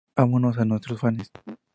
Amamos 0.15 0.57
a 0.57 0.65
nuestros 0.65 0.99
fanes". 0.99 1.29